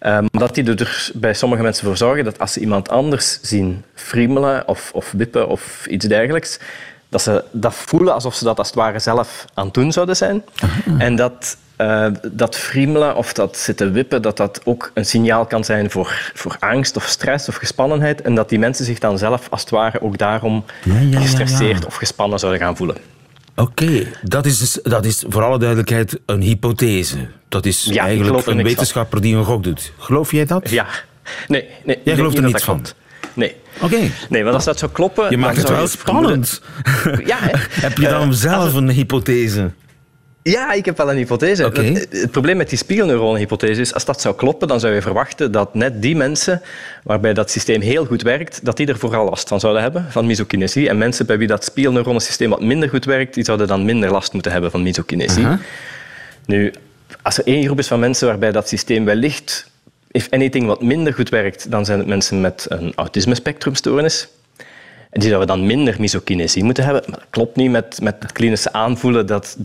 [0.00, 3.38] Ehm, dat die er dus bij sommige mensen voor zorgen dat als ze iemand anders
[3.42, 6.58] zien friemelen of, of wippen of iets dergelijks,
[7.08, 10.16] dat ze dat voelen alsof ze dat als het ware zelf aan het doen zouden
[10.16, 10.42] zijn.
[10.98, 15.64] En dat eh, dat friemelen of dat zitten wippen, dat dat ook een signaal kan
[15.64, 18.22] zijn voor, voor angst of stress of gespannenheid.
[18.22, 21.20] En dat die mensen zich dan zelf als het ware ook daarom Ja, ja, ja,
[21.20, 21.86] gestresseerd ja.
[21.86, 22.96] of gespannen zouden gaan voelen.
[23.60, 27.16] Oké, dat, is dus- dat is voor alle duidelijkheid een hypothese.
[27.48, 28.62] Dat is Ja, eigenlijk een van.
[28.62, 29.92] wetenschapper die een gok doet.
[29.98, 30.70] Geloof jij dat?
[30.70, 30.86] Ja.
[31.48, 32.00] Nee, nee.
[32.04, 32.84] denk gelooft er niet niets van?
[33.34, 33.54] Nee.
[33.80, 33.98] Oké.
[34.28, 35.30] Nee, want als dat zou kloppen...
[35.30, 36.62] Je maakt het wel spannend.
[37.24, 37.38] Ja?
[37.86, 39.70] Heb je dan Eh, zelf een hypothese?
[40.42, 41.64] Ja, ik heb wel een hypothese.
[41.64, 45.52] Het, het probleem met die spiegelneuronenhypothese is, als dat zou kloppen, dan zou je verwachten
[45.52, 46.62] dat net die mensen
[47.02, 50.26] waarbij dat systeem heel goed werkt, dat die er vooral last van zouden hebben, van
[50.26, 50.88] misokinesie.
[50.88, 54.32] En mensen bij wie dat spiegelneuronensysteem wat minder goed werkt, die zouden dan minder last
[54.32, 55.46] moeten hebben van misokinesie.
[56.46, 56.72] Nu,
[57.22, 59.70] als er één groep is van mensen waarbij dat systeem wellicht,
[60.10, 64.28] if anything, wat minder goed werkt, dan zijn het mensen met een autisme-spectrumstoornis.
[65.10, 67.02] En die zouden dan minder misokinesie moeten hebben.
[67.06, 69.56] Maar dat klopt niet met, met het klinische aanvoelen dat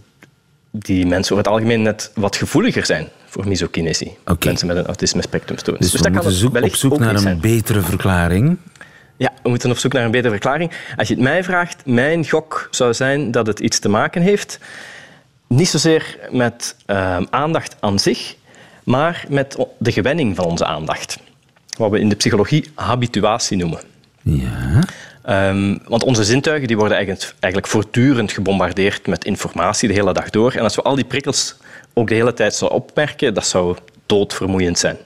[0.78, 4.18] die mensen over het algemeen net wat gevoeliger zijn voor misokinesie.
[4.46, 5.92] Mensen met een autisme-spectrumstoornis.
[5.92, 7.40] Dus, we dat zoek, op zoek naar een zijn.
[7.40, 8.58] betere verklaring.
[9.18, 10.72] Ja, we moeten op zoek naar een betere verklaring.
[10.98, 14.60] Als je het mij vraagt, mijn gok zou zijn dat het iets te maken heeft,
[15.48, 18.36] niet zozeer met ehm, aandacht aan zich,
[18.84, 21.20] maar met de gewenning van onze aandacht.
[21.78, 23.80] Wat we in de psychologie habituatie noemen.
[24.22, 24.84] Ja.
[25.26, 30.30] Ehm, want onze zintuigen die worden eigenlijk, eigenlijk voortdurend gebombardeerd met informatie de hele dag
[30.30, 30.52] door.
[30.52, 31.56] En als we al die prikkels
[31.94, 34.98] ook de hele tijd zouden opmerken, dat zou doodvermoeiend zijn.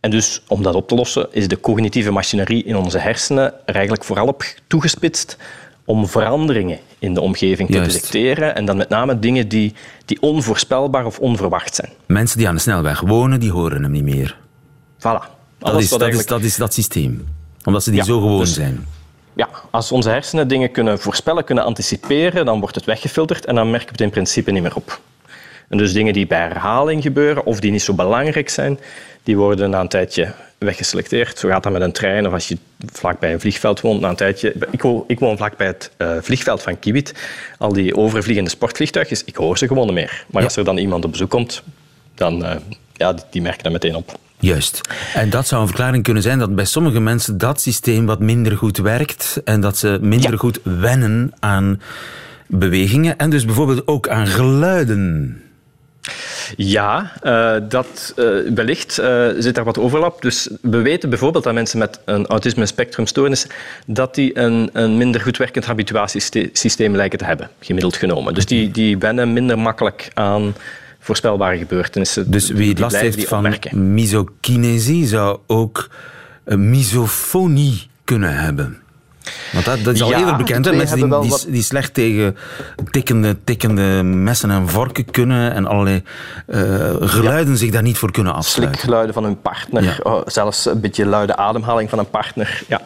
[0.00, 3.74] En dus om dat op te lossen, is de cognitieve machinerie in onze hersenen er
[3.74, 5.36] eigenlijk vooral op toegespitst
[5.84, 7.92] om veranderingen in de omgeving te Juist.
[7.92, 8.54] detecteren.
[8.54, 9.74] En dan met name dingen die,
[10.04, 11.90] die onvoorspelbaar of onverwacht zijn.
[12.06, 14.36] Mensen die aan de snelweg wonen, die horen hem niet meer.
[14.98, 15.40] Voilà.
[15.58, 17.26] Dat is, dat is dat systeem.
[17.64, 18.86] Omdat ze die Ja, zo gewoon dus- zijn.
[19.34, 23.70] Ja, als onze hersenen dingen kunnen voorspellen, kunnen anticiperen, dan wordt het weggefilterd en dan
[23.70, 25.00] merken we het in principe niet meer op.
[25.68, 28.78] En dus dingen die bij herhaling gebeuren of die niet zo belangrijk zijn,
[29.22, 31.38] die worden na een tijdje weggeselecteerd.
[31.38, 32.58] Zo gaat dat met een trein of als je
[32.92, 34.00] vlakbij een vliegveld woont.
[34.00, 37.14] Na een tijdje, ik, woon, ik woon vlakbij het eh, vliegveld van Kiewit.
[37.58, 40.24] Al die overvliegende sportvliegtuigjes, ik hoor ze gewoon niet meer.
[40.30, 41.62] Maar als er dan iemand op bezoek komt,
[42.14, 42.56] dan, eh,
[42.92, 44.18] ja, die, die merken dat meteen op.
[44.42, 44.80] Juist.
[45.14, 48.56] En dat zou een verklaring kunnen zijn dat bij sommige mensen dat systeem wat minder
[48.56, 51.80] goed werkt en dat ze minder goed wennen aan
[52.46, 55.36] bewegingen en dus bijvoorbeeld ook aan geluiden.
[56.56, 60.22] Ja, uh, dat, uh, wellicht uh, zit daar wat overlap.
[60.22, 63.46] Dus we weten bijvoorbeeld dat mensen met een autisme spectrumstoornis
[63.86, 68.34] dat die een, een minder goed werkend habituatiesysteem lijken te hebben, gemiddeld genomen.
[68.34, 70.54] Dus die, die wennen minder makkelijk aan
[71.02, 72.30] voorspelbare gebeurtenissen.
[72.30, 75.90] Dus wie het last heeft van misokinesie zou ook
[76.44, 78.81] misofonie kunnen hebben.
[79.52, 80.64] Want dat, dat is al ja, eerder bekend.
[80.64, 80.72] Hè?
[80.72, 82.36] Mensen die, die, die, slecht tegen
[82.90, 86.02] tikkende, tikkende messen en vorken kunnen en allerlei
[86.46, 86.58] uh,
[87.00, 87.58] geluiden ja.
[87.58, 88.78] zich daar niet voor kunnen afsluiten.
[88.78, 89.96] Slikgeluiden van hun partner, ja.
[90.02, 92.62] oh, zelfs een beetje luide ademhaling van een partner.
[92.68, 92.80] Ja.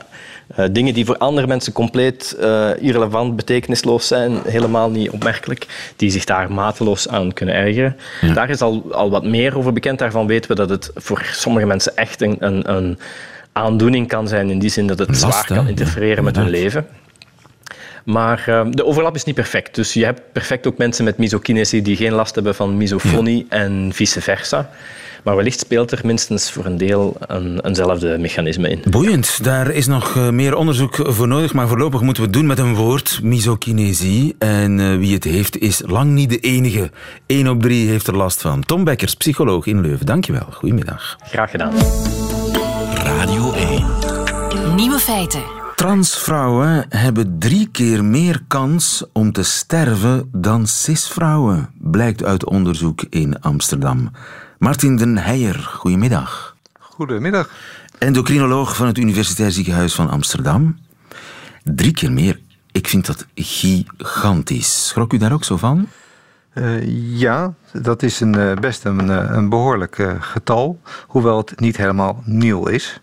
[0.59, 6.11] Uh, dingen die voor andere mensen compleet uh, irrelevant, betekenisloos zijn, helemaal niet opmerkelijk, die
[6.11, 7.97] zich daar mateloos aan kunnen ergeren.
[8.35, 9.99] Daar is al, al wat meer over bekend.
[9.99, 12.99] Daarvan weten we dat het voor sommige mensen echt een, een, een
[13.57, 16.87] aandoening kan zijn, in die zin dat het Last, zwaar kan interfereren met hun leven.
[18.05, 19.75] Maar uh, de overlap is niet perfect.
[19.75, 23.57] Dus je hebt perfect ook mensen met misokinesie die geen last hebben van misofonie ja.
[23.57, 24.71] en vice versa.
[25.23, 28.83] Maar wellicht speelt er minstens voor een deel een, eenzelfde mechanisme in.
[28.91, 29.45] Boeiend.
[29.45, 31.53] Daar is nog uh, meer onderzoek voor nodig.
[31.53, 34.35] Maar voorlopig moeten we het doen met een woord, misokinesie.
[34.39, 36.91] En uh, wie het heeft is lang niet de enige.
[37.27, 38.65] Eén op drie heeft er last van.
[38.65, 40.07] Tom Bekkers, psycholoog in Leuven.
[40.07, 40.47] Dankjewel.
[40.51, 41.17] Goedemiddag.
[41.23, 41.73] Graag gedaan.
[43.27, 44.75] Radio 1.
[44.77, 45.43] Nieuwe feiten.
[45.75, 53.41] Transvrouwen hebben drie keer meer kans om te sterven dan cisvrouwen, blijkt uit onderzoek in
[53.41, 54.11] Amsterdam.
[54.59, 56.57] Martin den Heijer, goedemiddag.
[56.79, 57.51] Goedemiddag.
[57.99, 60.79] Endocrinoloog van het Universitair Ziekenhuis van Amsterdam.
[61.63, 62.41] Drie keer meer.
[62.73, 64.87] Ik vind dat gigantisch.
[64.87, 65.89] Schrok u daar ook zo van?
[66.55, 71.77] Uh, ja, dat is een, uh, best een, uh, een behoorlijk getal, hoewel het niet
[71.77, 73.01] helemaal nieuw is.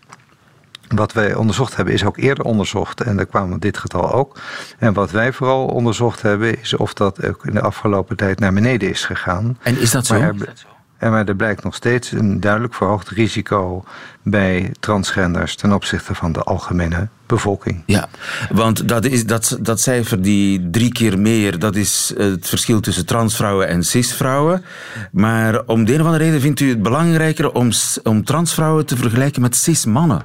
[0.88, 4.40] Wat wij onderzocht hebben is ook eerder onderzocht en daar kwam dit getal ook.
[4.78, 8.52] En wat wij vooral onderzocht hebben is of dat ook in de afgelopen tijd naar
[8.52, 9.58] beneden is gegaan.
[9.62, 10.18] En is dat zo?
[10.18, 10.66] Maar er,
[11.04, 13.84] en maar er blijkt nog steeds een duidelijk verhoogd risico
[14.22, 17.82] bij transgenders ten opzichte van de algemene bevolking.
[17.86, 18.08] Ja,
[18.50, 23.06] want dat, is, dat, dat cijfer, die drie keer meer, dat is het verschil tussen
[23.06, 24.64] transvrouwen en cisvrouwen.
[25.12, 27.70] Maar om de een of andere reden vindt u het belangrijker om,
[28.02, 30.22] om transvrouwen te vergelijken met cismannen?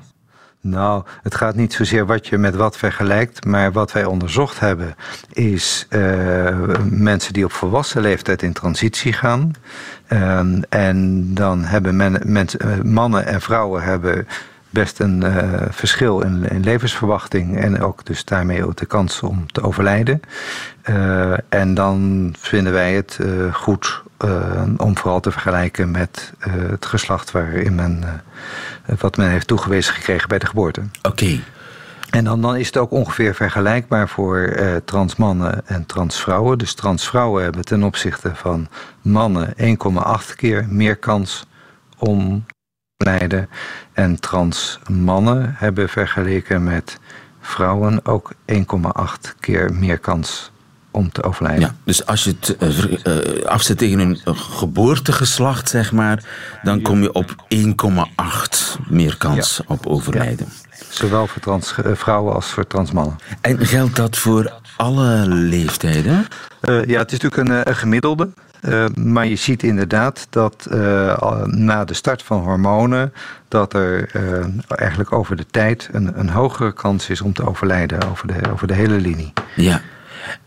[0.61, 4.95] Nou, het gaat niet zozeer wat je met wat vergelijkt, maar wat wij onderzocht hebben
[5.33, 6.57] is uh,
[6.89, 9.53] mensen die op volwassen leeftijd in transitie gaan.
[10.09, 14.27] Uh, en dan hebben men, uh, mannen en vrouwen hebben
[14.69, 15.23] best een
[15.69, 20.21] verschil in, in, levensverwachting en ook dus daarmee ook de kans om te overlijden.
[21.49, 23.19] en dan vinden wij het
[23.51, 24.03] goed
[24.77, 28.23] om vooral te vergelijken met het geslacht waarin men
[28.99, 30.81] wat men heeft toegewezen gekregen bij de geboorte.
[31.01, 31.39] Oké.
[32.09, 36.57] En dan, dan is het ook ongeveer vergelijkbaar voor eh, trans mannen en trans vrouwen.
[36.57, 38.67] Dus trans vrouwen hebben ten opzichte van
[39.01, 41.45] mannen 1,8 keer meer kans
[41.97, 42.45] om
[42.97, 43.49] te lijden.
[43.93, 46.99] En trans mannen hebben vergeleken met
[47.39, 48.55] vrouwen ook 1,8
[49.39, 50.51] keer meer kans
[50.91, 51.61] om te overlijden.
[51.61, 56.23] Ja, dus als je het uh, afzet tegen een geboortegeslacht, zeg maar,
[56.63, 60.47] dan kom je op 1,8 meer kans op overlijden.
[60.89, 63.15] Zowel voor trans eh, vrouwen als voor trans mannen.
[63.41, 66.27] En geldt dat voor alle leeftijden?
[66.61, 68.29] Uh, ja, het is natuurlijk een, een gemiddelde.
[68.61, 73.13] Uh, maar je ziet inderdaad dat uh, na de start van hormonen,
[73.47, 78.09] dat er uh, eigenlijk over de tijd een, een hogere kans is om te overlijden
[78.09, 79.33] over de, over de hele linie.
[79.55, 79.81] Ja.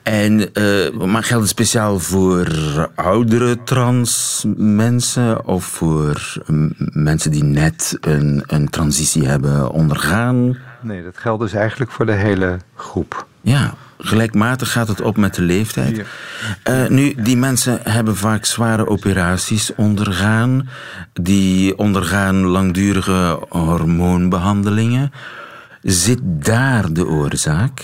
[0.03, 2.47] En, uh, maar geldt het speciaal voor
[2.95, 6.43] oudere trans mensen of voor
[6.93, 10.57] mensen die net een, een transitie hebben ondergaan?
[10.81, 13.27] Nee, dat geldt dus eigenlijk voor de hele groep.
[13.41, 16.03] Ja, gelijkmatig gaat het op met de leeftijd.
[16.69, 20.69] Uh, nu, die mensen hebben vaak zware operaties ondergaan.
[21.13, 25.13] Die ondergaan langdurige hormoonbehandelingen.
[25.83, 27.83] Zit daar de oorzaak?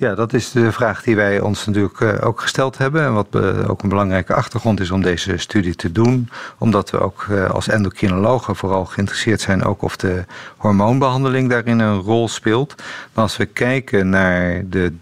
[0.00, 3.04] Ja, dat is de vraag die wij ons natuurlijk eh, ook gesteld hebben.
[3.04, 6.28] En wat eh, ook een belangrijke achtergrond is om deze studie te doen.
[6.58, 10.24] Omdat we ook eh, als endocrinologen vooral geïnteresseerd zijn ook of de
[10.56, 12.74] hormoonbehandeling daarin een rol speelt.
[13.12, 14.92] Maar als we kijken naar de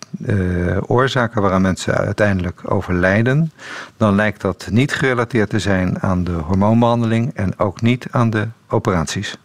[0.86, 3.52] oorzaken waaraan mensen uiteindelijk overlijden,
[3.96, 8.48] dan lijkt dat niet gerelateerd te zijn aan de hormoonbehandeling en ook niet aan de
[8.68, 9.36] operaties.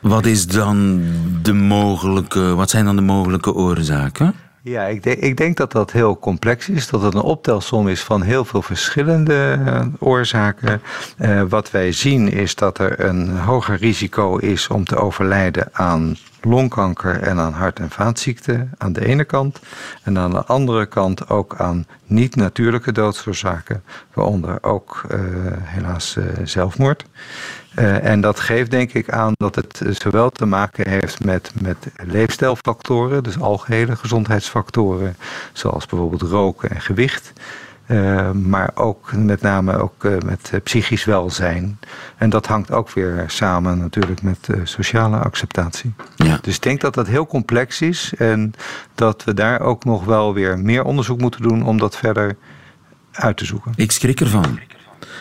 [0.00, 1.02] Wat is dan
[1.42, 4.34] de mogelijke, wat zijn dan de mogelijke oorzaken?
[4.62, 6.88] Ja, ik denk, ik denk dat dat heel complex is.
[6.88, 10.82] Dat het een optelsom is van heel veel verschillende uh, oorzaken.
[11.18, 16.16] Uh, wat wij zien is dat er een hoger risico is om te overlijden aan
[16.40, 19.60] longkanker en aan hart- en vaatziekten aan de ene kant.
[20.02, 23.82] En aan de andere kant ook aan niet-natuurlijke doodsoorzaken,
[24.14, 25.18] waaronder ook uh,
[25.62, 27.04] helaas zelfmoord.
[27.78, 31.76] Uh, en dat geeft denk ik aan dat het zowel te maken heeft met, met
[31.96, 35.16] leefstijlfactoren, dus algehele gezondheidsfactoren,
[35.52, 37.32] zoals bijvoorbeeld roken en gewicht.
[37.86, 41.78] Uh, maar ook met name ook uh, met psychisch welzijn.
[42.16, 45.92] En dat hangt ook weer samen natuurlijk met sociale acceptatie.
[46.16, 46.38] Ja.
[46.42, 48.52] Dus ik denk dat dat heel complex is en
[48.94, 52.36] dat we daar ook nog wel weer meer onderzoek moeten doen om dat verder
[53.12, 53.72] uit te zoeken.
[53.76, 54.58] Ik schrik ervan.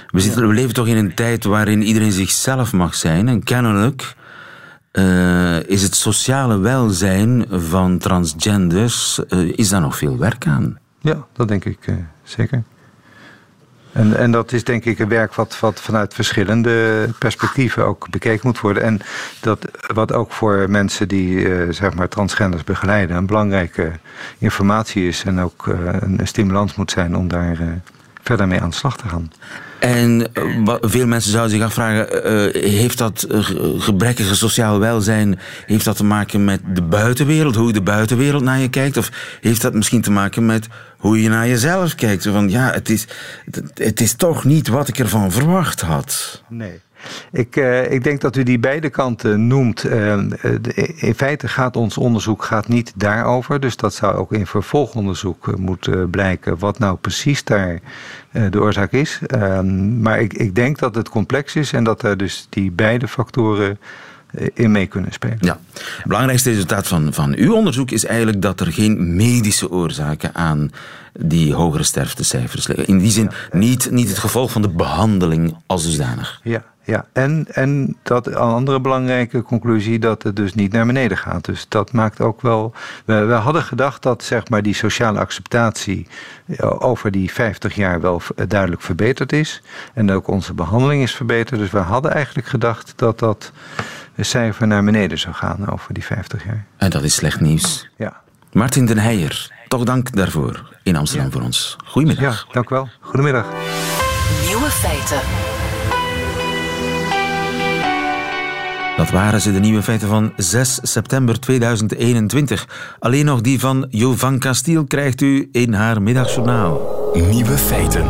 [0.07, 3.27] We, zitten, leven toch in een tijd waarin iedereen zichzelf mag zijn.
[3.27, 4.15] En kennelijk
[4.93, 10.79] uh, is het sociale welzijn van transgenders, uh, is daar nog veel werk aan?
[11.01, 12.63] Ja, dat denk ik uh, zeker.
[13.91, 18.41] En, en dat is denk ik een werk wat, wat vanuit verschillende perspectieven ook bekeken
[18.43, 18.83] moet worden.
[18.83, 18.99] En
[19.39, 23.91] dat, wat ook voor mensen die zeg maar transgenders begeleiden een belangrijke
[24.37, 25.23] informatie is.
[25.23, 25.65] En ook
[25.99, 27.81] een stimulans moet zijn om daar
[28.21, 29.31] verder mee aan de slag te gaan.
[29.79, 30.27] En
[30.81, 33.27] veel mensen zouden zich afvragen: uh, heeft dat
[33.77, 38.69] gebrekkige sociaal welzijn heeft dat te maken met de buitenwereld, hoe de buitenwereld naar je
[38.69, 38.97] kijkt?
[38.97, 39.11] Of
[39.41, 42.23] heeft dat misschien te maken met hoe je naar jezelf kijkt?
[42.23, 43.07] Van ja, het is,
[43.73, 46.43] het is toch niet wat ik ervan verwacht had.
[46.49, 46.79] Nee.
[47.31, 49.85] Ik, uh, ik, denk dat u die beide kanten noemt.
[49.85, 50.13] Uh,
[50.95, 53.59] in feite gaat ons onderzoek gaat niet daarover.
[53.59, 57.79] Dus dat zou ook in vervolgonderzoek moeten blijken wat nou precies daar
[58.49, 59.19] de oorzaak is.
[59.27, 63.07] Ehm, maar ik, ik, denk dat het complex is en dat er dus die beide
[63.07, 63.79] factoren
[64.53, 65.37] in mee kunnen spelen.
[65.41, 65.59] Ja.
[65.73, 70.71] Het belangrijkste resultaat van, van uw onderzoek is eigenlijk dat er geen medische oorzaken aan
[71.19, 72.87] die hogere sterftecijfers liggen.
[72.87, 76.39] In die zin niet, niet het gevolg van de behandeling als dusdanig.
[76.43, 77.05] Ja, ja.
[77.13, 81.45] En, en dat een andere belangrijke conclusie dat het dus niet naar beneden gaat.
[81.45, 82.73] Dus dat maakt ook wel.
[83.05, 86.07] We, we hadden gedacht dat zeg maar, die sociale acceptatie
[86.59, 89.61] over die 50 jaar wel duidelijk verbeterd is.
[89.93, 91.59] En ook onze behandeling is verbeterd.
[91.59, 93.51] Dus we hadden eigenlijk gedacht dat dat
[94.17, 96.65] cijfer naar beneden zou gaan over die 50 jaar.
[96.77, 97.89] En dat is slecht nieuws.
[97.97, 98.21] Ja.
[98.51, 101.33] Martin den Heijer, toch dank daarvoor in Amsterdam ja.
[101.33, 101.75] voor ons.
[101.85, 102.45] Goedemiddag.
[102.47, 102.89] Ja, dank u wel.
[102.99, 103.45] Goedemiddag.
[104.45, 105.58] Nieuwe feiten.
[108.99, 112.95] Dat waren ze, de nieuwe feiten van 6 september 2021.
[112.99, 116.81] Alleen nog die van Jovan Castiel krijgt u in haar middagjournaal.
[117.13, 118.05] Nieuwe feiten.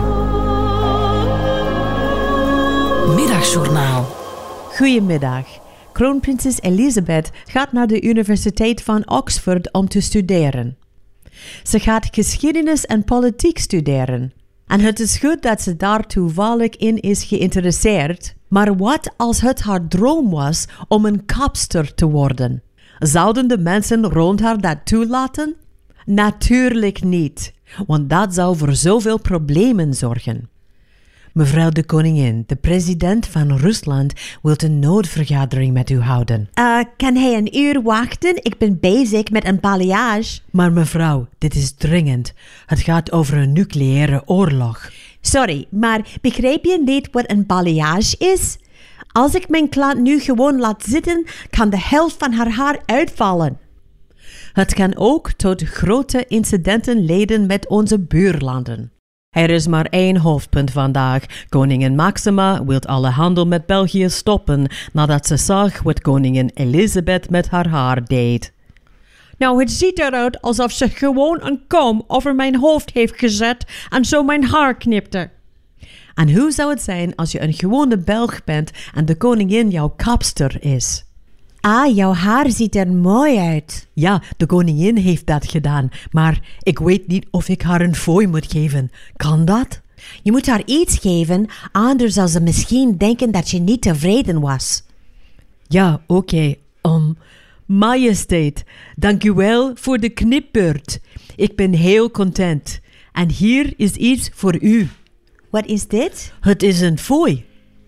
[3.16, 4.16] Middagjournaal.
[4.76, 5.46] Goedemiddag.
[5.92, 10.78] Kroonprinses Elisabeth gaat naar de Universiteit van Oxford om te studeren.
[11.64, 14.34] Ze gaat geschiedenis en politiek studeren.
[14.70, 18.36] En het is goed dat ze daar toevallig in is geïnteresseerd.
[18.48, 22.64] Maar wat als het haar droom was om een kapster te worden?
[23.00, 25.56] Zouden de mensen rond haar dat toelaten?
[26.06, 27.54] Natuurlijk niet,
[27.88, 30.50] want dat zou voor zoveel problemen zorgen.
[31.40, 36.50] Mevrouw de koningin, de president van Rusland wil een noodvergadering met u houden.
[36.60, 38.36] Uh, kan hij een uur wachten?
[38.36, 40.40] Ik ben bezig met een balayage.
[40.52, 42.34] Maar mevrouw, dit is dringend.
[42.66, 44.92] Het gaat over een nucleaire oorlog.
[45.22, 48.58] Sorry, maar begrijp je niet wat een balayage is?
[49.12, 53.60] Als ik mijn klant nu gewoon laat zitten, kan de helft van haar haar uitvallen.
[54.54, 58.92] Het kan ook tot grote incidenten leiden met onze buurlanden.
[59.30, 61.26] Er is maar één hoofdpunt vandaag.
[61.50, 67.50] Koningin Maxima wil alle handel met België stoppen nadat ze zag wat koningin Elizabeth met
[67.50, 68.54] haar haar deed.
[69.38, 74.06] Nou, het ziet eruit alsof ze gewoon een kom over mijn hoofd heeft gezet en
[74.06, 75.30] zo mijn haar knipte.
[76.14, 79.94] En hoe zou het zijn als je een gewone Belg bent en de koningin jouw
[79.98, 81.09] kapster is?
[81.62, 83.88] Ah, jouw haar ziet er mooi uit.
[83.94, 88.28] Ja, de koningin heeft dat gedaan, maar ik weet niet of ik haar een fooi
[88.28, 88.92] moet geven.
[89.16, 89.82] Kan dat?
[90.24, 94.84] Je moet haar iets geven, anders zal ze misschien denken dat je niet tevreden was.
[95.68, 96.36] Ja, oké.
[96.36, 96.60] Okay.
[96.82, 97.18] Um,
[97.66, 98.64] majesteit,
[98.96, 101.00] dank u wel voor de knipbeurt.
[101.36, 102.80] Ik ben heel content.
[103.12, 104.90] En hier is iets voor u.
[105.50, 106.34] Wat is dit?
[106.40, 107.46] Het is een fooi.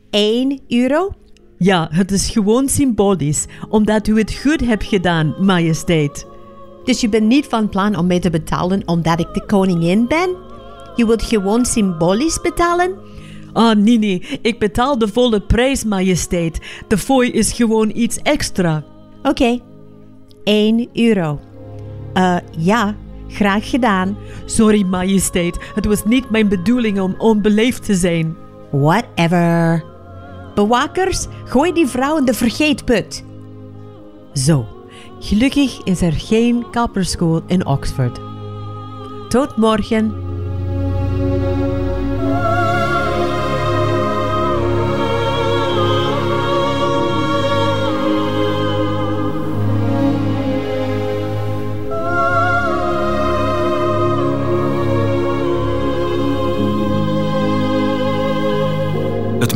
[0.10, 1.16] 1 euro?
[1.64, 6.28] Ja, het is gewoon symbolisch, omdat u het goed hebt gedaan, majesteit.
[6.84, 10.36] Dus je bent niet van plan om mij te betalen omdat ik de koningin ben?
[10.96, 12.96] Je wilt gewoon symbolisch betalen?
[13.54, 16.84] Ah, nee, nee, ik betaal de volle prijs, majesteit.
[16.88, 18.84] De fooi is gewoon iets extra.
[19.20, 19.62] Oké, okay.
[20.44, 21.40] 1 euro.
[22.14, 22.96] Uh, ja,
[23.28, 24.18] Graag gedaan.
[24.46, 25.58] Sorry, majesteit.
[25.76, 28.36] Het was niet mijn bedoeling om onbeleefd te zijn.
[28.72, 29.91] Whatever.
[30.56, 33.24] Bewakers, gooi die vrouw in de vergeetput.
[34.34, 34.66] Zo,
[35.20, 38.20] gelukkig is er geen kapperschool in Oxford.
[39.30, 40.31] Tot morgen.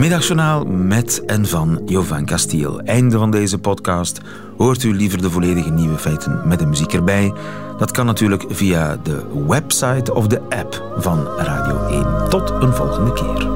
[0.06, 2.80] Middagjournaal met en van Jovan Castiel.
[2.80, 4.20] Einde van deze podcast.
[4.58, 7.34] Hoort u liever de volledige nieuwe feiten met de muziek erbij?
[7.78, 12.30] Dat kan natuurlijk via de website of de app van Radio 1.
[12.30, 13.47] Tot een volgende keer.